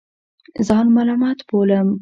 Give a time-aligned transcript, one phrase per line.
[0.67, 1.87] ځان ملامت بولم.